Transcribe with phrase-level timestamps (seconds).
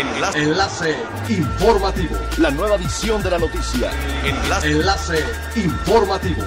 [0.00, 0.38] Enlace.
[0.38, 0.96] Enlace
[1.28, 2.16] informativo.
[2.38, 3.90] La nueva edición de la noticia.
[4.24, 4.70] Enlace.
[4.70, 5.24] Enlace
[5.56, 6.42] informativo.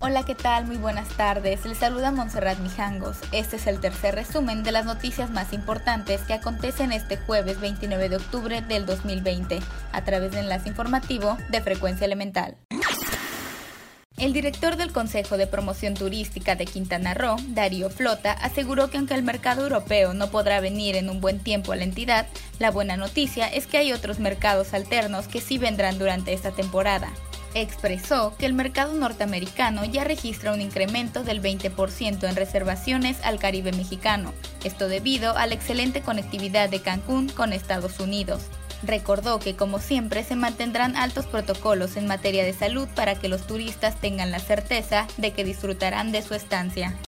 [0.00, 0.66] Hola, ¿qué tal?
[0.66, 1.64] Muy buenas tardes.
[1.64, 3.16] Les saluda Montserrat Mijangos.
[3.32, 8.10] Este es el tercer resumen de las noticias más importantes que acontecen este jueves 29
[8.10, 9.60] de octubre del 2020
[9.92, 12.58] a través de Enlace Informativo de Frecuencia Elemental.
[14.16, 19.14] El director del Consejo de Promoción Turística de Quintana Roo, Darío Flota, aseguró que aunque
[19.14, 22.28] el mercado europeo no podrá venir en un buen tiempo a la entidad,
[22.60, 27.12] la buena noticia es que hay otros mercados alternos que sí vendrán durante esta temporada.
[27.54, 33.72] Expresó que el mercado norteamericano ya registra un incremento del 20% en reservaciones al Caribe
[33.72, 38.42] mexicano, esto debido a la excelente conectividad de Cancún con Estados Unidos.
[38.82, 43.46] Recordó que como siempre se mantendrán altos protocolos en materia de salud para que los
[43.46, 46.98] turistas tengan la certeza de que disfrutarán de su estancia.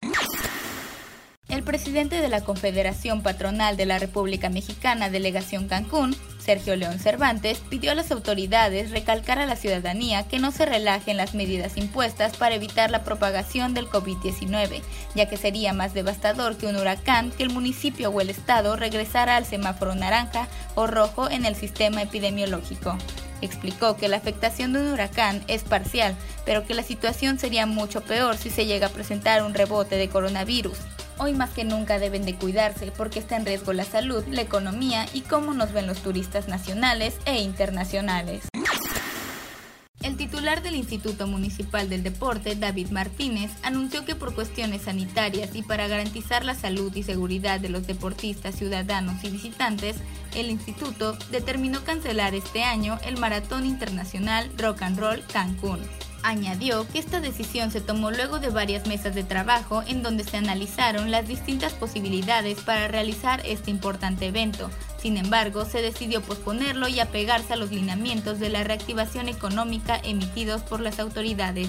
[1.49, 7.59] El presidente de la Confederación Patronal de la República Mexicana, Delegación Cancún, Sergio León Cervantes,
[7.69, 12.37] pidió a las autoridades recalcar a la ciudadanía que no se relajen las medidas impuestas
[12.37, 14.81] para evitar la propagación del COVID-19,
[15.17, 19.37] ya que sería más devastador que un huracán que el municipio o el estado regresara
[19.37, 22.97] al semáforo naranja o rojo en el sistema epidemiológico.
[23.43, 28.03] Explicó que la afectación de un huracán es parcial, pero que la situación sería mucho
[28.03, 30.79] peor si se llega a presentar un rebote de coronavirus
[31.19, 35.07] Hoy más que nunca deben de cuidarse porque está en riesgo la salud, la economía
[35.15, 38.43] y cómo nos ven los turistas nacionales e internacionales.
[40.03, 45.63] El titular del Instituto Municipal del Deporte, David Martínez, anunció que por cuestiones sanitarias y
[45.63, 49.97] para garantizar la salud y seguridad de los deportistas, ciudadanos y visitantes,
[50.35, 55.81] el instituto determinó cancelar este año el Maratón Internacional Rock and Roll Cancún.
[56.27, 60.37] Añadió que esta decisión se tomó luego de varias mesas de trabajo en donde se
[60.37, 64.69] analizaron las distintas posibilidades para realizar este importante evento.
[65.01, 70.63] Sin embargo, se decidió posponerlo y apegarse a los lineamientos de la reactivación económica emitidos
[70.63, 71.69] por las autoridades.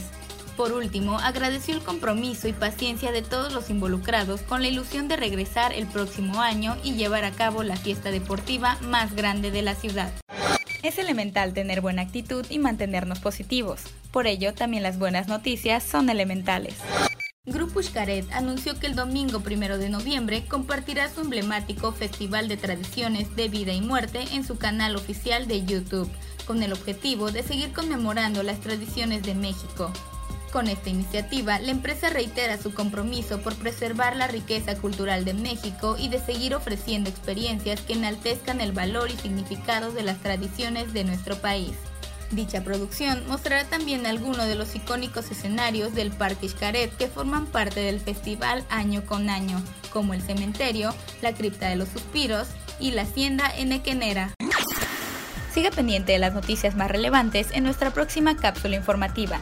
[0.56, 5.18] Por último, agradeció el compromiso y paciencia de todos los involucrados con la ilusión de
[5.18, 9.76] regresar el próximo año y llevar a cabo la fiesta deportiva más grande de la
[9.76, 10.12] ciudad.
[10.88, 13.82] Es elemental tener buena actitud y mantenernos positivos.
[14.10, 16.76] Por ello, también las buenas noticias son elementales.
[17.46, 23.36] Grupo Xcaret anunció que el domingo 1 de noviembre compartirá su emblemático Festival de Tradiciones
[23.36, 26.10] de Vida y Muerte en su canal oficial de YouTube,
[26.46, 29.92] con el objetivo de seguir conmemorando las tradiciones de México.
[30.52, 35.98] Con esta iniciativa, la empresa reitera su compromiso por preservar la riqueza cultural de México
[36.00, 41.04] y de seguir ofreciendo experiencias que enaltezcan el valor y significado de las tradiciones de
[41.04, 41.74] nuestro país.
[42.32, 47.80] Dicha producción mostrará también algunos de los icónicos escenarios del Parque Xcaret que forman parte
[47.82, 52.48] del festival año con año, como el cementerio, la cripta de los suspiros
[52.80, 54.34] y la hacienda enequenera.
[55.54, 59.42] Siga pendiente de las noticias más relevantes en nuestra próxima cápsula informativa.